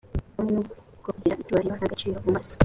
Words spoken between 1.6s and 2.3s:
n agaciro mu